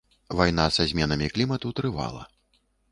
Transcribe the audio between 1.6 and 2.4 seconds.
трывала.